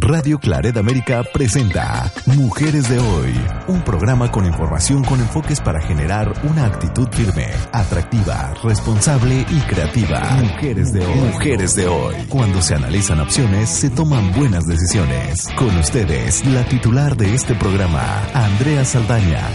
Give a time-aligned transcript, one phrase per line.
[0.00, 3.34] Radio Claret América presenta Mujeres de Hoy,
[3.66, 10.20] un programa con información con enfoques para generar una actitud firme, atractiva, responsable y creativa.
[10.42, 11.14] Mujeres de Hoy.
[11.14, 12.14] Mujeres de Hoy.
[12.28, 15.48] Cuando se analizan opciones, se toman buenas decisiones.
[15.56, 19.48] Con ustedes, la titular de este programa, Andrea Saldaña.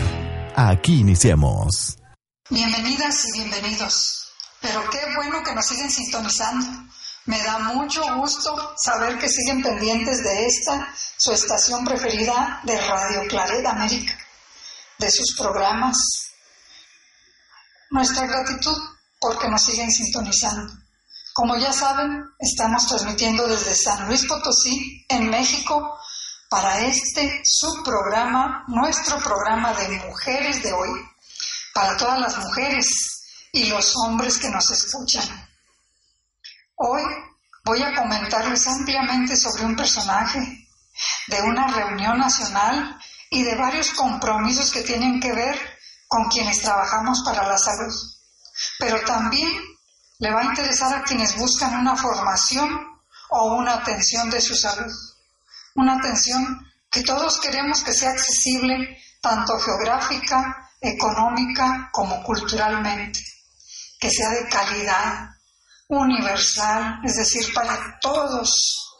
[0.55, 1.97] Aquí iniciamos.
[2.49, 4.33] Bienvenidas y bienvenidos.
[4.61, 6.65] Pero qué bueno que nos siguen sintonizando.
[7.25, 13.27] Me da mucho gusto saber que siguen pendientes de esta, su estación preferida de Radio
[13.27, 14.17] Claret América,
[14.97, 15.97] de sus programas.
[17.91, 18.75] Nuestra gratitud
[19.20, 20.73] porque nos siguen sintonizando.
[21.34, 25.99] Como ya saben, estamos transmitiendo desde San Luis Potosí, en México,
[26.49, 30.89] para este subprograma, nuestro programa de mujeres de hoy,
[31.73, 32.88] para todas las mujeres
[33.53, 35.50] y los hombres que nos escuchan.
[36.84, 37.03] Hoy
[37.63, 40.39] voy a comentarles ampliamente sobre un personaje
[41.27, 42.98] de una reunión nacional
[43.30, 45.59] y de varios compromisos que tienen que ver
[46.08, 47.94] con quienes trabajamos para la salud.
[48.80, 49.47] Pero también
[50.17, 52.83] le va a interesar a quienes buscan una formación
[53.30, 54.92] o una atención de su salud.
[55.75, 63.23] Una atención que todos queremos que sea accesible tanto geográfica, económica como culturalmente,
[64.00, 65.30] que sea de calidad,
[65.92, 68.97] universal, es decir, para todos,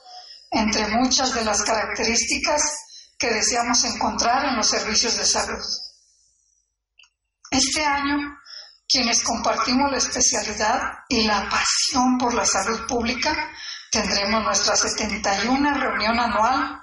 [0.52, 2.61] entre muchas de las características
[3.17, 5.64] que deseamos encontrar en los servicios de salud.
[7.50, 8.17] Este año,
[8.88, 13.52] quienes compartimos la especialidad y la pasión por la salud pública,
[13.89, 16.81] tendremos nuestra 71 reunión anual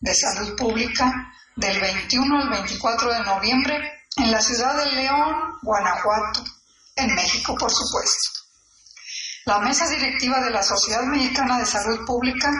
[0.00, 6.44] de salud pública del 21 al 24 de noviembre en la ciudad de León, Guanajuato,
[6.96, 8.45] en México, por supuesto.
[9.46, 12.50] La mesa directiva de la Sociedad Mexicana de Salud Pública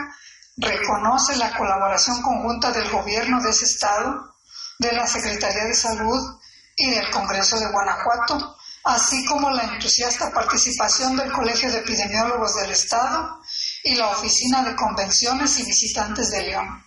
[0.55, 4.33] reconoce la colaboración conjunta del gobierno de ese estado,
[4.79, 6.39] de la Secretaría de Salud
[6.77, 12.71] y del Congreso de Guanajuato, así como la entusiasta participación del Colegio de Epidemiólogos del
[12.71, 13.37] Estado
[13.83, 16.85] y la Oficina de Convenciones y Visitantes de León.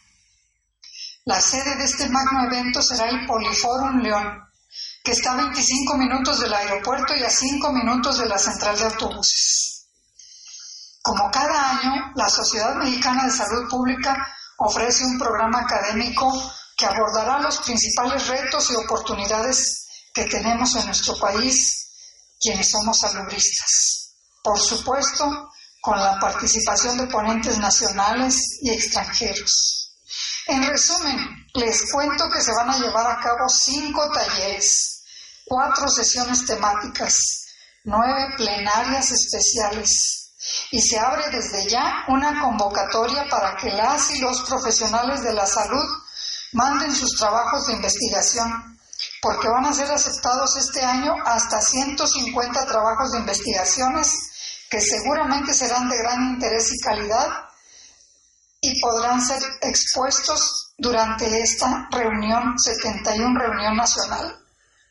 [1.27, 4.49] La sede de este magno evento será el Poliforum León,
[5.05, 8.85] que está a 25 minutos del aeropuerto y a 5 minutos de la central de
[8.87, 9.70] autobuses.
[11.03, 14.17] Como cada año, la Sociedad Mexicana de Salud Pública
[14.59, 16.31] ofrece un programa académico
[16.77, 21.89] que abordará los principales retos y oportunidades que tenemos en nuestro país
[22.41, 24.15] quienes somos salubristas.
[24.43, 25.51] Por supuesto,
[25.81, 29.93] con la participación de ponentes nacionales y extranjeros.
[30.47, 31.17] En resumen,
[31.55, 35.03] les cuento que se van a llevar a cabo cinco talleres,
[35.45, 37.17] cuatro sesiones temáticas,
[37.85, 40.20] nueve plenarias especiales,
[40.71, 45.47] y se abre desde ya una convocatoria para que las y los profesionales de la
[45.47, 45.87] salud
[46.53, 48.79] manden sus trabajos de investigación,
[49.23, 54.13] porque van a ser aceptados este año hasta 150 trabajos de investigaciones
[54.71, 57.29] que seguramente serán de gran interés y calidad
[58.61, 64.39] y podrán ser expuestos durante esta reunión, 71 reunión nacional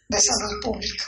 [0.07, 1.05] de salud pública.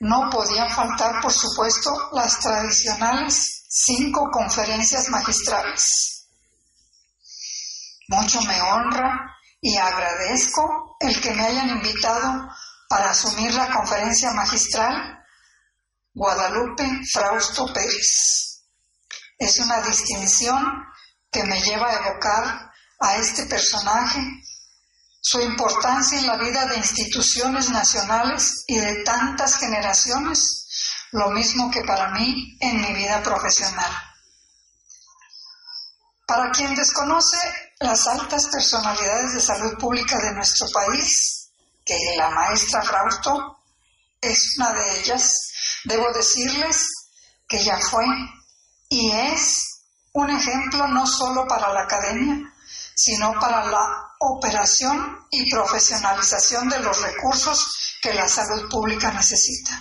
[0.00, 6.26] No podían faltar, por supuesto, las tradicionales cinco conferencias magistrales.
[8.08, 12.48] Mucho me honra y agradezco el que me hayan invitado
[12.88, 15.18] para asumir la conferencia magistral
[16.14, 18.64] Guadalupe Frausto Pérez.
[19.36, 20.84] Es una distinción
[21.30, 24.20] que me lleva a evocar a este personaje
[25.20, 30.66] su importancia en la vida de instituciones nacionales y de tantas generaciones,
[31.12, 33.90] lo mismo que para mí en mi vida profesional.
[36.26, 37.38] Para quien desconoce
[37.80, 41.50] las altas personalidades de salud pública de nuestro país,
[41.84, 43.58] que la maestra Frausto
[44.20, 45.50] es una de ellas,
[45.84, 46.86] debo decirles
[47.48, 48.04] que ya fue
[48.90, 52.52] y es un ejemplo no solo para la academia,
[52.94, 59.78] sino para la operación y profesionalización de los recursos que la salud pública necesita.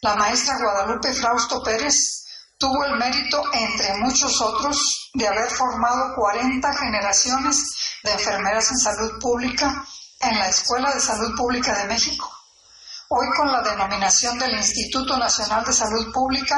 [0.00, 2.26] La maestra Guadalupe Frausto Pérez
[2.58, 7.56] tuvo el mérito, entre muchos otros, de haber formado 40 generaciones
[8.02, 9.86] de enfermeras en salud pública
[10.20, 12.30] en la Escuela de Salud Pública de México,
[13.08, 16.56] hoy con la denominación del Instituto Nacional de Salud Pública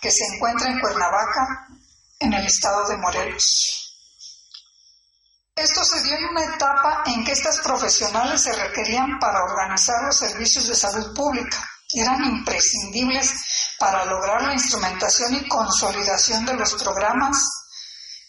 [0.00, 1.68] que se encuentra en Cuernavaca,
[2.18, 3.85] en el estado de Morelos.
[5.56, 10.18] Esto se dio en una etapa en que estas profesionales se requerían para organizar los
[10.18, 11.66] servicios de salud pública.
[11.94, 13.32] Eran imprescindibles
[13.78, 17.42] para lograr la instrumentación y consolidación de los programas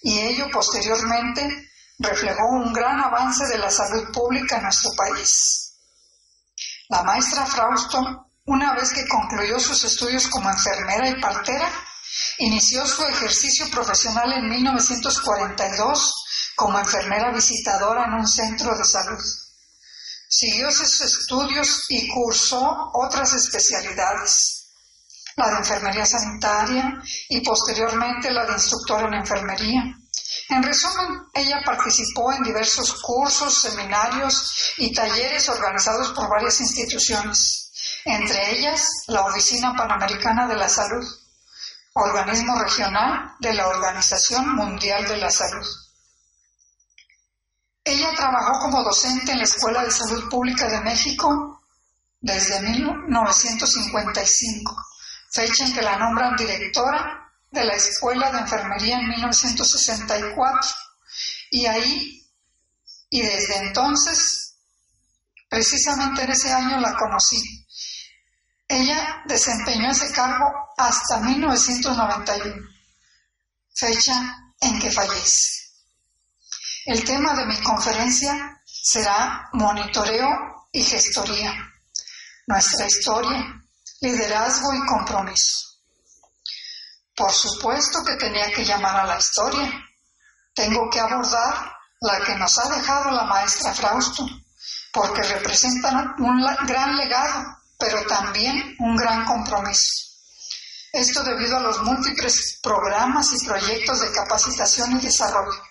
[0.01, 1.69] y ello posteriormente
[2.00, 5.73] reflejó un gran avance de la salud pública en nuestro país.
[6.88, 11.69] La maestra Frausto, una vez que concluyó sus estudios como enfermera y partera,
[12.38, 16.23] inició su ejercicio profesional en 1942
[16.57, 19.24] como enfermera visitadora en un centro de salud.
[20.27, 24.65] Siguió sus estudios y cursó otras especialidades,
[25.36, 27.00] la de enfermería sanitaria
[27.30, 29.83] y posteriormente la de instructora en enfermería.
[30.50, 37.71] En resumen, ella participó en diversos cursos, seminarios y talleres organizados por varias instituciones,
[38.04, 41.06] entre ellas la Oficina Panamericana de la Salud,
[41.94, 45.86] organismo regional de la Organización Mundial de la Salud.
[47.87, 51.63] Ella trabajó como docente en la Escuela de Salud Pública de México
[52.19, 54.75] desde 1955,
[55.31, 60.69] fecha en que la nombran directora de la Escuela de Enfermería en 1964
[61.51, 62.29] y ahí,
[63.09, 64.57] y desde entonces,
[65.47, 67.41] precisamente en ese año la conocí.
[68.67, 70.43] Ella desempeñó ese cargo
[70.77, 72.67] hasta 1991,
[73.73, 75.66] fecha en que fallece.
[76.87, 81.53] El tema de mi conferencia será monitoreo y gestoría,
[82.47, 83.61] nuestra historia,
[83.99, 85.67] liderazgo y compromiso.
[87.13, 89.69] Por supuesto que tenía que llamar a la historia.
[90.55, 94.25] Tengo que abordar la que nos ha dejado la maestra Frausto,
[94.93, 99.91] porque representan un gran legado, pero también un gran compromiso.
[100.93, 105.61] Esto debido a los múltiples programas y proyectos de capacitación y desarrollo.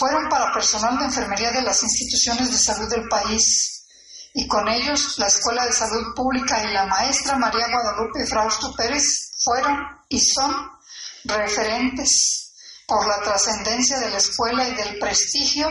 [0.00, 3.84] Fueron para personal de enfermería de las instituciones de salud del país
[4.32, 9.04] y con ellos la Escuela de Salud Pública y la maestra María Guadalupe Frausto Pérez
[9.44, 9.76] fueron
[10.08, 10.70] y son
[11.24, 12.54] referentes
[12.86, 15.70] por la trascendencia de la escuela y del prestigio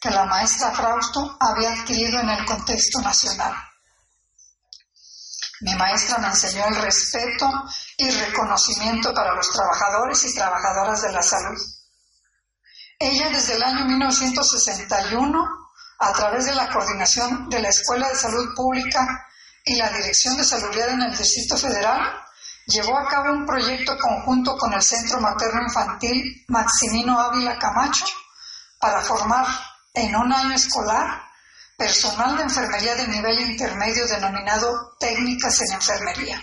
[0.00, 3.54] que la maestra Frausto había adquirido en el contexto nacional.
[5.60, 7.48] Mi maestra me enseñó el respeto
[7.96, 11.77] y reconocimiento para los trabajadores y trabajadoras de la salud.
[13.00, 18.54] Ella desde el año 1961, a través de la coordinación de la Escuela de Salud
[18.56, 19.26] Pública
[19.64, 22.00] y la Dirección de Salubridad en el Distrito Federal,
[22.66, 28.06] llevó a cabo un proyecto conjunto con el Centro Materno Infantil Maximino Ávila Camacho
[28.80, 29.46] para formar
[29.94, 31.22] en un año escolar
[31.76, 36.42] personal de enfermería de nivel intermedio denominado técnicas en enfermería.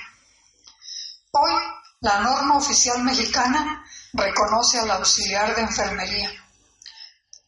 [1.31, 1.53] Hoy,
[1.99, 6.31] la norma oficial mexicana reconoce al auxiliar de enfermería,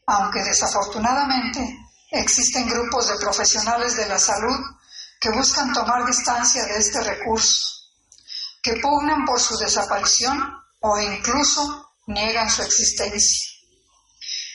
[0.07, 1.77] aunque desafortunadamente
[2.11, 4.57] existen grupos de profesionales de la salud
[5.19, 7.77] que buscan tomar distancia de este recurso
[8.63, 10.37] que pugnan por su desaparición
[10.81, 13.49] o incluso niegan su existencia.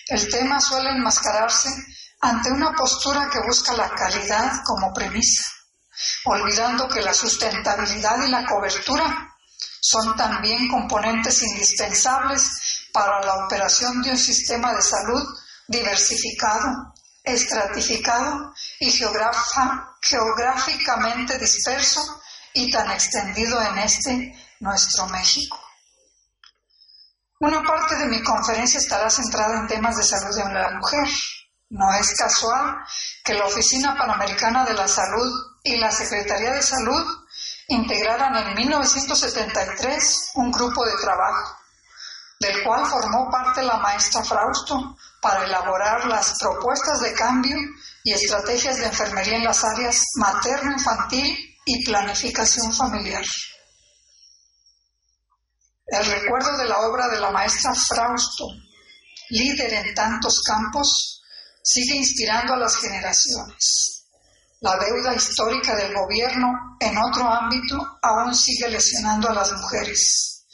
[0.09, 1.69] El tema suele enmascararse
[2.21, 5.45] ante una postura que busca la calidad como premisa,
[6.25, 9.35] olvidando que la sustentabilidad y la cobertura
[9.81, 12.51] son también componentes indispensables
[12.93, 15.23] para la operación de un sistema de salud
[15.69, 16.93] diversificado,
[17.23, 22.01] estratificado y geográficamente disperso
[22.55, 25.59] y tan extendido en este nuestro México.
[27.41, 31.09] Una parte de mi conferencia estará centrada en temas de salud de la mujer.
[31.71, 32.77] No es casual
[33.25, 37.05] que la Oficina Panamericana de la Salud y la Secretaría de Salud
[37.69, 41.57] integraran en 1973 un grupo de trabajo,
[42.39, 47.57] del cual formó parte la maestra Frausto para elaborar las propuestas de cambio
[48.03, 53.23] y estrategias de enfermería en las áreas materno-infantil y planificación familiar.
[55.87, 58.47] El recuerdo de la obra de la maestra Frausto,
[59.31, 61.23] líder en tantos campos,
[61.63, 64.05] sigue inspirando a las generaciones.
[64.61, 70.47] La deuda histórica del gobierno en otro ámbito aún sigue lesionando a las mujeres.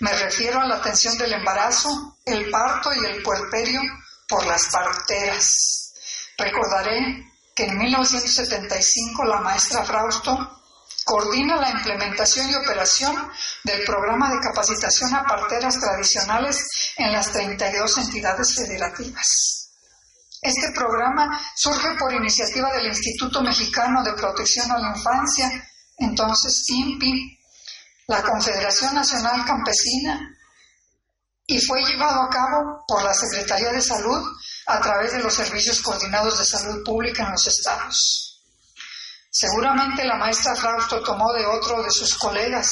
[0.00, 3.82] Me refiero a la atención del embarazo, el parto y el puerperio
[4.28, 5.92] por las parteras.
[6.36, 10.62] Recordaré que en 1975 la maestra Frausto
[11.04, 13.30] coordina la implementación y operación
[13.62, 16.64] del programa de capacitación a parteras tradicionales
[16.96, 19.70] en las 32 entidades federativas.
[20.40, 25.50] Este programa surge por iniciativa del Instituto Mexicano de Protección a la Infancia,
[25.96, 27.38] entonces INPI,
[28.08, 30.36] la Confederación Nacional Campesina,
[31.46, 34.22] y fue llevado a cabo por la Secretaría de Salud
[34.66, 38.42] a través de los servicios coordinados de salud pública en los estados.
[39.30, 42.70] Seguramente la maestra Frausto tomó de otro de sus colegas,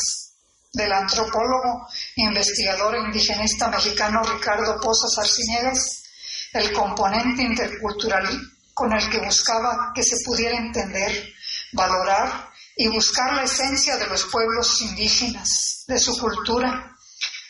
[0.73, 1.87] del antropólogo
[2.17, 6.05] e investigador indigenista mexicano Ricardo Pozas Arciniegas,
[6.53, 8.27] el componente intercultural
[8.73, 11.33] con el que buscaba que se pudiera entender,
[11.73, 16.92] valorar y buscar la esencia de los pueblos indígenas, de su cultura,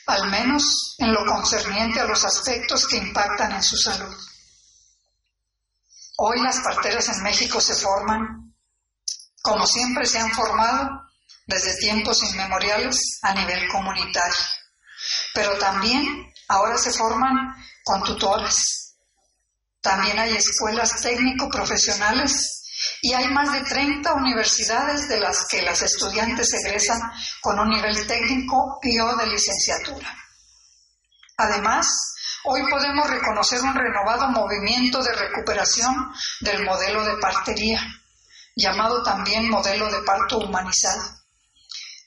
[0.07, 4.15] al menos en lo concerniente a los aspectos que impactan en su salud.
[6.19, 8.55] Hoy las parteras en México se forman,
[9.43, 10.89] como siempre se han formado
[11.47, 14.45] desde tiempos inmemoriales a nivel comunitario,
[15.35, 17.55] pero también ahora se forman
[17.85, 18.97] con tutoras.
[19.81, 22.62] También hay escuelas técnico-profesionales
[23.01, 27.01] y hay más de 30 universidades de las que las estudiantes egresan
[27.41, 30.15] con un nivel técnico y o de licenciatura.
[31.37, 31.87] Además,
[32.45, 37.81] hoy podemos reconocer un renovado movimiento de recuperación del modelo de partería,
[38.55, 41.23] llamado también modelo de parto humanizado.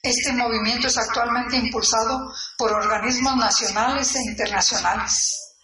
[0.02, 5.56] Este movimiento es actualmente impulsado por organismos nacionales e internacionales.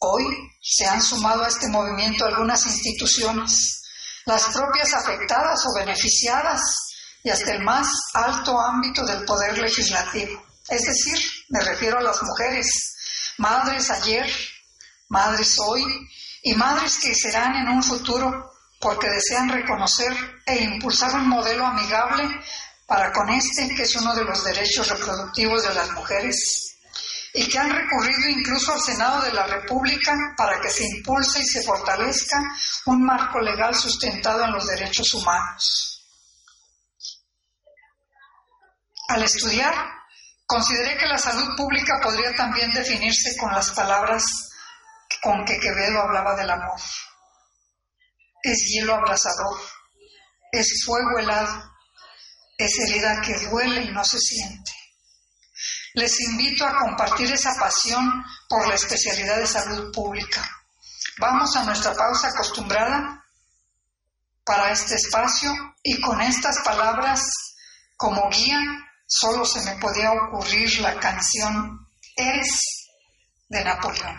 [0.00, 0.24] Hoy
[0.60, 3.79] se han sumado a este movimiento algunas instituciones,
[4.30, 6.60] las propias afectadas o beneficiadas
[7.24, 10.40] y hasta el más alto ámbito del poder legislativo.
[10.68, 11.18] Es decir,
[11.48, 12.68] me refiero a las mujeres,
[13.38, 14.30] madres ayer,
[15.08, 15.84] madres hoy
[16.44, 20.12] y madres que serán en un futuro porque desean reconocer
[20.46, 22.22] e impulsar un modelo amigable
[22.86, 26.69] para con este, que es uno de los derechos reproductivos de las mujeres
[27.32, 31.46] y que han recurrido incluso al Senado de la República para que se impulse y
[31.46, 32.38] se fortalezca
[32.86, 36.04] un marco legal sustentado en los derechos humanos.
[39.08, 39.74] Al estudiar,
[40.46, 44.24] consideré que la salud pública podría también definirse con las palabras
[45.22, 46.80] con que Quevedo hablaba del amor.
[48.42, 49.60] Es hielo abrasador,
[50.52, 51.72] es fuego helado,
[52.56, 54.79] es herida que duele y no se siente
[55.94, 60.48] les invito a compartir esa pasión por la especialidad de salud pública.
[61.18, 63.24] Vamos a nuestra pausa acostumbrada
[64.44, 67.22] para este espacio y con estas palabras
[67.96, 68.60] como guía
[69.06, 72.88] solo se me podía ocurrir la canción Eres
[73.48, 74.18] de Napoleón.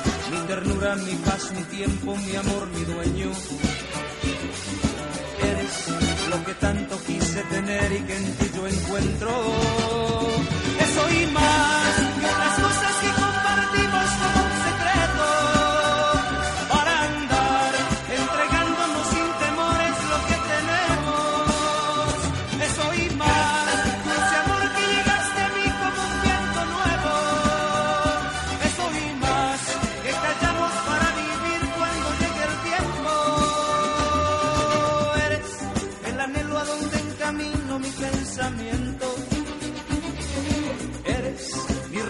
[0.51, 3.31] ternura, mi paz, mi tiempo, mi amor, mi dueño.
[5.49, 5.73] Eres
[6.29, 9.31] lo que tanto quise tener y que en ti yo encuentro.
[10.85, 11.90] Eso y más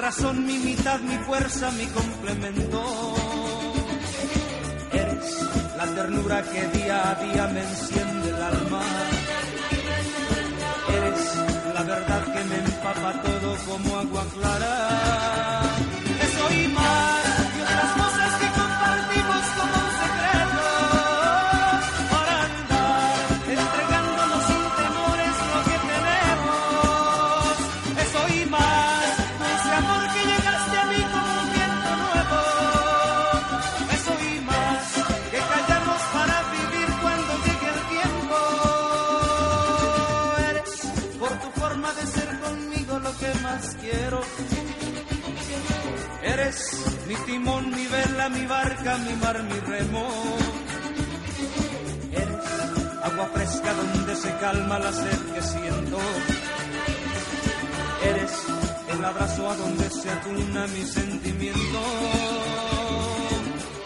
[0.01, 2.83] razón, mi mitad, mi fuerza, mi complemento.
[4.91, 8.81] Eres la ternura que día a día me enciende el alma.
[10.97, 11.35] Eres
[11.75, 15.60] la verdad que me empapa todo como agua clara.
[46.23, 50.05] Eres mi timón, mi vela, mi barca, mi mar, mi remo.
[52.11, 52.45] Eres
[53.03, 55.97] agua fresca donde se calma la sed que siento.
[58.03, 58.31] Eres
[58.89, 61.79] el abrazo a donde se atuna mi sentimiento.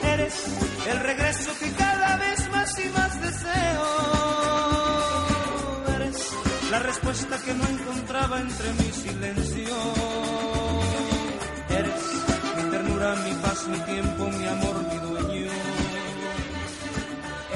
[0.02, 0.36] Eres
[0.88, 4.65] el regreso que cada vez más y más deseo.
[6.76, 9.76] La respuesta que no encontraba entre mi silencio.
[11.70, 12.04] Eres
[12.58, 15.52] mi ternura, mi paz, mi tiempo, mi amor, mi dueño.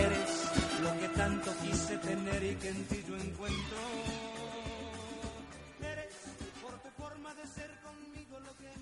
[0.06, 0.32] Eres
[0.84, 3.80] lo que tanto quise tener y que en ti yo encuentro.
[5.82, 6.16] Eres
[6.62, 8.79] por tu forma de ser conmigo lo que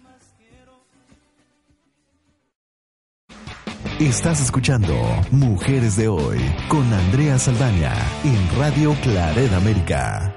[4.00, 4.94] Estás escuchando
[5.32, 6.38] Mujeres de Hoy
[6.70, 10.36] con Andrea Saldaña en Radio Claret América.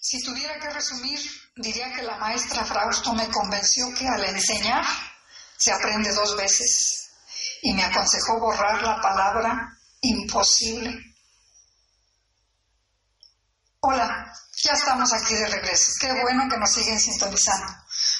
[0.00, 1.20] Si tuviera que resumir,
[1.56, 4.82] diría que la maestra Frausto me convenció que al enseñar
[5.58, 7.10] se aprende dos veces
[7.60, 10.98] y me aconsejó borrar la palabra imposible.
[13.80, 15.92] Hola, ya estamos aquí de regreso.
[16.00, 17.74] Qué bueno que nos siguen sintonizando.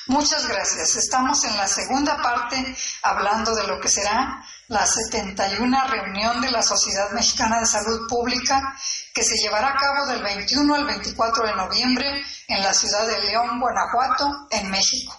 [0.07, 0.97] Muchas gracias.
[0.97, 6.63] Estamos en la segunda parte hablando de lo que será la 71 reunión de la
[6.63, 8.77] Sociedad Mexicana de Salud Pública
[9.15, 13.19] que se llevará a cabo del 21 al 24 de noviembre en la ciudad de
[13.21, 15.19] León, Guanajuato, en México.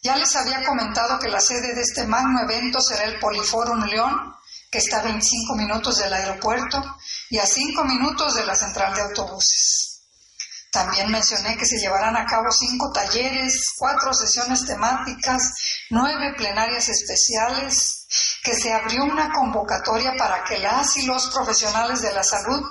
[0.00, 4.32] Ya les había comentado que la sede de este magno evento será el Poliforum León,
[4.70, 6.98] que está a 25 minutos del aeropuerto
[7.30, 9.91] y a 5 minutos de la central de autobuses.
[10.72, 15.52] También mencioné que se llevarán a cabo cinco talleres, cuatro sesiones temáticas,
[15.90, 18.06] nueve plenarias especiales,
[18.42, 22.62] que se abrió una convocatoria para que las y los profesionales de la salud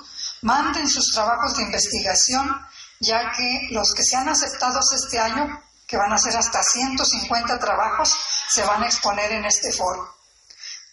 [0.42, 2.50] manden sus trabajos de investigación,
[2.98, 8.16] ya que los que sean aceptados este año, que van a ser hasta 150 trabajos,
[8.48, 10.12] se van a exponer en este foro.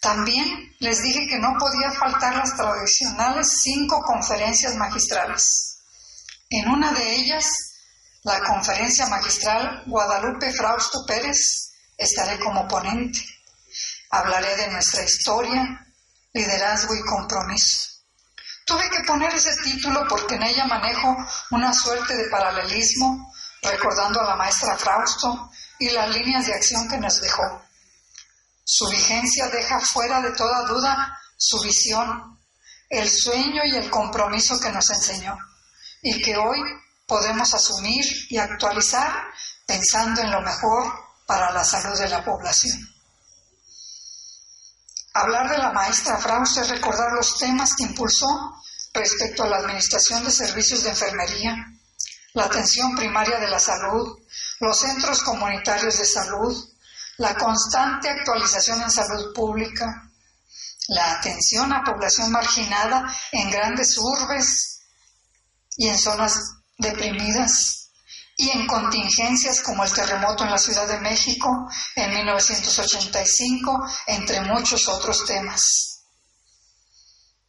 [0.00, 5.69] También les dije que no podía faltar las tradicionales cinco conferencias magistrales.
[6.52, 7.46] En una de ellas,
[8.24, 13.20] la conferencia magistral Guadalupe Frausto Pérez, estaré como ponente.
[14.10, 15.86] Hablaré de nuestra historia,
[16.32, 18.02] liderazgo y compromiso.
[18.66, 21.16] Tuve que poner ese título porque en ella manejo
[21.52, 26.98] una suerte de paralelismo, recordando a la maestra Frausto y las líneas de acción que
[26.98, 27.62] nos dejó.
[28.64, 32.40] Su vigencia deja fuera de toda duda su visión,
[32.88, 35.38] el sueño y el compromiso que nos enseñó
[36.02, 36.58] y que hoy
[37.06, 39.12] podemos asumir y actualizar
[39.66, 40.92] pensando en lo mejor
[41.26, 42.78] para la salud de la población.
[45.12, 48.28] Hablar de la maestra Frausto es recordar los temas que impulsó
[48.94, 51.56] respecto a la administración de servicios de enfermería,
[52.32, 54.18] la atención primaria de la salud,
[54.60, 56.56] los centros comunitarios de salud,
[57.18, 60.10] la constante actualización en salud pública,
[60.88, 64.79] la atención a población marginada en grandes urbes
[65.80, 66.34] y en zonas
[66.76, 67.88] deprimidas
[68.36, 71.48] y en contingencias como el terremoto en la Ciudad de México
[71.96, 76.02] en 1985, entre muchos otros temas.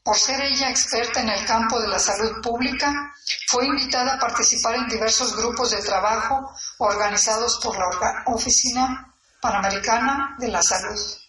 [0.02, 3.13] Por ser ella experta en el campo de la salud pública,
[3.50, 10.48] fue invitada a participar en diversos grupos de trabajo organizados por la Oficina Panamericana de
[10.48, 11.20] la Salud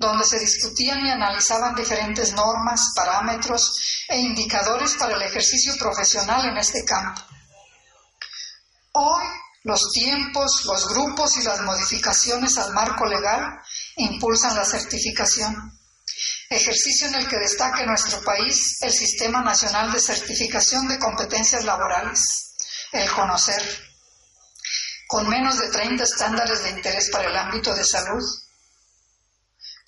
[0.00, 6.56] donde se discutían y analizaban diferentes normas, parámetros e indicadores para el ejercicio profesional en
[6.56, 7.20] este campo.
[8.92, 9.24] Hoy,
[9.64, 13.60] los tiempos, los grupos y las modificaciones al marco legal
[13.96, 15.78] impulsan la certificación,
[16.48, 21.64] ejercicio en el que destaca en nuestro país el Sistema Nacional de Certificación de Competencias
[21.64, 22.54] Laborales,
[22.92, 23.62] el conocer,
[25.08, 28.24] con menos de 30 estándares de interés para el ámbito de salud,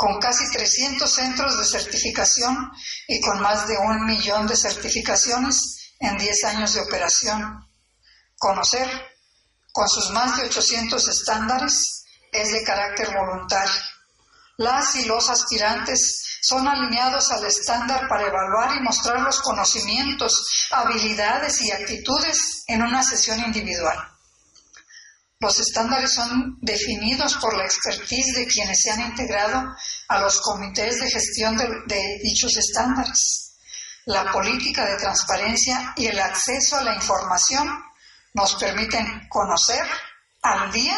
[0.03, 2.73] con casi 300 centros de certificación
[3.07, 7.69] y con más de un millón de certificaciones en 10 años de operación.
[8.37, 8.91] Conocer,
[9.71, 13.81] con sus más de 800 estándares, es de carácter voluntario.
[14.57, 21.61] Las y los aspirantes son alineados al estándar para evaluar y mostrar los conocimientos, habilidades
[21.61, 24.12] y actitudes en una sesión individual.
[25.43, 29.75] Los estándares son definidos por la expertise de quienes se han integrado
[30.07, 33.57] a los comités de gestión de, dichos estándares.
[34.05, 37.69] La política de transparencia y el acceso a la información
[38.35, 39.85] nos permiten conocer
[40.43, 40.97] al día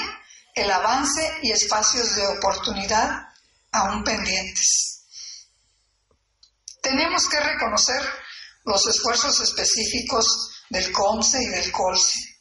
[0.55, 3.23] el avance y espacios de oportunidad
[3.73, 5.07] aún pendientes.
[6.83, 8.03] Tenemos que reconocer
[8.67, 12.34] los esfuerzos específicos del COMSE y del COLSE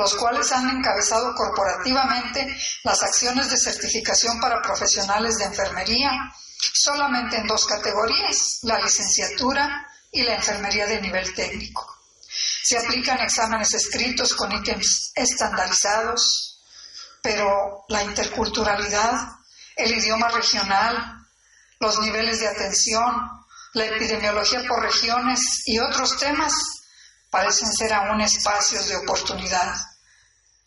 [0.00, 6.10] los cuales han encabezado corporativamente las acciones de certificación para profesionales de enfermería,
[6.72, 11.86] solamente en dos categorías, la licenciatura y la enfermería de nivel técnico.
[12.62, 16.62] Se aplican exámenes escritos con ítems estandarizados,
[17.20, 19.28] pero la interculturalidad,
[19.76, 21.26] el idioma regional,
[21.78, 23.14] los niveles de atención,
[23.74, 26.54] la epidemiología por regiones y otros temas
[27.28, 29.89] parecen ser aún espacios de oportunidad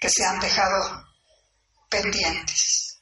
[0.03, 1.01] que se han dejado
[1.89, 2.99] pendientes.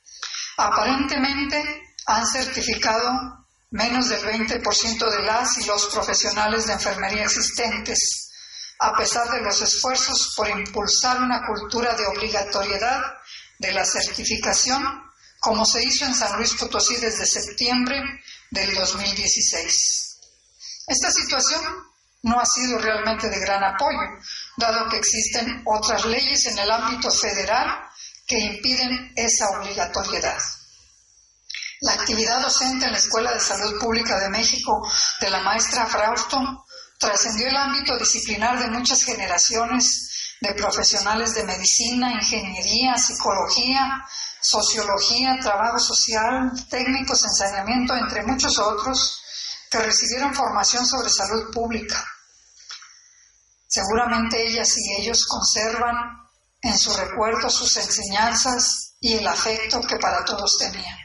[0.56, 3.10] Aparentemente han certificado
[3.72, 8.30] menos del 20% de las y los profesionales de enfermería existentes,
[8.78, 13.02] a pesar de los esfuerzos por impulsar una cultura de obligatoriedad
[13.58, 14.84] de la certificación,
[15.40, 18.00] como se hizo en San Luis Potosí desde septiembre
[18.52, 20.20] del 2016.
[20.86, 21.64] Esta situación
[22.22, 23.98] no ha sido realmente de gran apoyo,
[24.62, 27.68] dado que existen otras leyes en el ámbito federal
[28.26, 30.38] que impiden esa obligatoriedad.
[31.82, 34.88] La actividad docente en la Escuela de Salud Pública de México
[35.20, 36.66] de la maestra Frausto
[37.00, 44.06] trascendió el ámbito disciplinar de muchas generaciones de profesionales de medicina, ingeniería, psicología,
[44.40, 49.22] sociología, trabajo social, técnicos, ensañamiento, entre muchos otros,
[49.70, 52.06] que recibieron formación sobre salud pública.
[53.72, 55.96] Seguramente ellas y ellos conservan
[56.62, 60.98] en su recuerdo sus enseñanzas y el afecto que para todos tenían.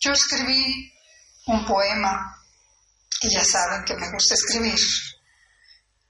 [0.00, 0.92] Yo escribí
[1.46, 2.36] un poema,
[3.22, 4.78] y ya saben que me gusta escribir,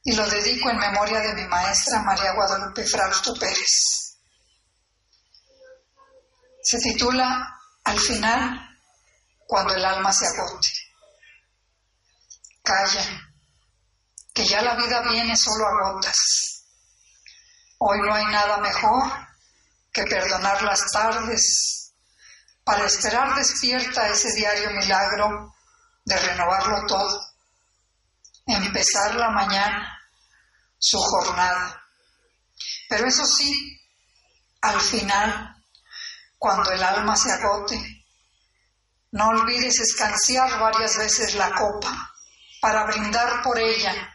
[0.03, 4.19] y lo dedico en memoria de mi maestra María Guadalupe Frausto Pérez.
[6.61, 8.77] Se titula Al final,
[9.47, 10.69] cuando el alma se agote.
[12.65, 13.30] Calla,
[14.41, 16.65] que ya la vida viene solo a gotas.
[17.77, 19.13] Hoy no hay nada mejor
[19.93, 21.93] que perdonar las tardes
[22.65, 25.55] para esperar despierta ese diario milagro
[26.07, 27.21] de renovarlo todo,
[28.47, 30.01] empezar la mañana,
[30.79, 31.83] su jornada.
[32.89, 33.79] Pero eso sí,
[34.63, 35.55] al final,
[36.39, 38.07] cuando el alma se agote,
[39.11, 42.15] no olvides escanciar varias veces la copa
[42.63, 44.10] para brindar por ella,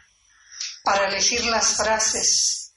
[0.86, 2.70] para elegir las frases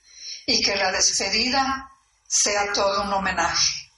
[0.47, 1.91] y que la despedida
[2.27, 3.91] sea todo un homenaje.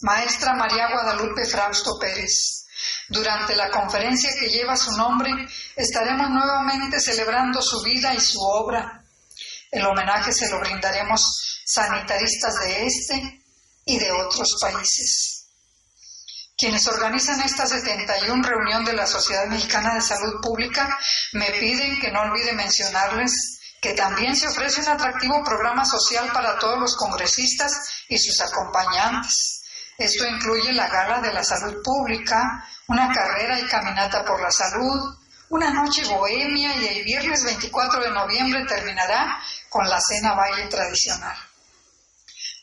[0.00, 2.64] Maestra María Guadalupe Frausto Pérez.
[3.10, 5.30] Durante la conferencia que lleva su nombre
[5.76, 9.04] estaremos nuevamente celebrando su vida y su obra.
[9.70, 13.42] El homenaje se lo brindaremos sanitaristas de este
[13.84, 15.37] y de otros países.
[16.58, 20.98] Quienes organizan esta 71 reunión de la Sociedad Mexicana de Salud Pública
[21.32, 26.58] me piden que no olvide mencionarles que también se ofrece un atractivo programa social para
[26.58, 27.72] todos los congresistas
[28.08, 29.58] y sus acompañantes
[29.98, 35.16] esto incluye la gala de la salud pública, una carrera y caminata por la salud,
[35.48, 41.36] una noche bohemia y el viernes 24 de noviembre terminará con la cena baile tradicional.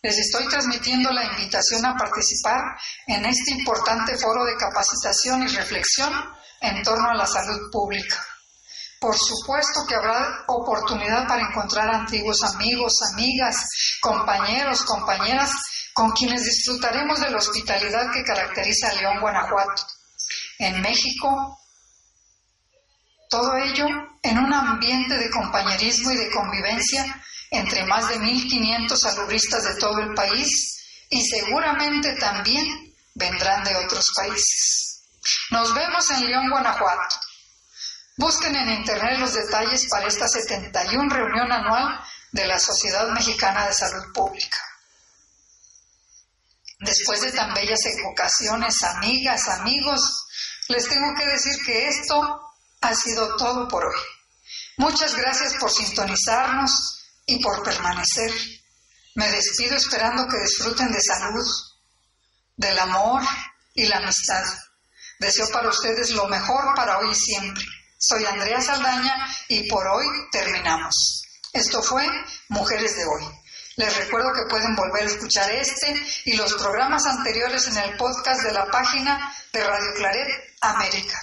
[0.06, 2.62] Les estoy transmitiendo la invitación a participar
[3.08, 6.14] en este importante foro de capacitación y reflexión
[6.62, 8.24] en torno a la salud pública.
[9.00, 13.56] Por supuesto que habrá oportunidad para encontrar antiguos amigos, amigas,
[14.00, 15.50] compañeros, compañeras
[15.92, 19.88] con quienes disfrutaremos de la hospitalidad que caracteriza a León, Guanajuato.
[20.60, 21.60] En México,
[23.28, 23.88] todo ello
[24.22, 27.24] en un ambiente de compañerismo y de convivencia
[27.58, 34.12] entre más de 1.500 salubristas de todo el país y seguramente también vendrán de otros
[34.16, 35.02] países.
[35.52, 37.16] Nos vemos en León, Guanajuato.
[38.18, 42.00] Busquen en internet los detalles para esta 71 reunión anual
[42.32, 44.58] de la Sociedad Mexicana de Salud Pública.
[46.80, 50.26] Después de tan bellas evocaciones, amigas, amigos,
[50.68, 54.02] les tengo que decir que esto ha sido todo por hoy.
[54.78, 56.95] Muchas gracias por sintonizarnos
[57.26, 58.32] y por permanecer.
[59.16, 61.46] Me despido esperando que disfruten de salud,
[62.58, 63.24] del amor
[63.74, 64.44] y la amistad.
[65.20, 67.64] Deseo para ustedes lo mejor para hoy y siempre.
[67.98, 69.16] Soy Andrea Saldaña
[69.48, 71.24] y por hoy terminamos.
[71.54, 72.06] Esto fue
[72.50, 73.24] Mujeres de Hoy.
[73.78, 78.42] Les recuerdo que pueden volver a escuchar este y los programas anteriores en el podcast
[78.44, 81.18] de la página de Radio Claret América.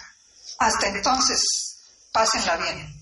[0.59, 1.41] Hasta entonces,
[2.13, 3.02] pásenla bien.